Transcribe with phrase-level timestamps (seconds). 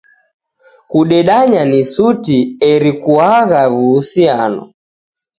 [0.91, 2.37] Kudedanya ni suti,
[2.71, 4.63] eri kuagha w'uhusiano.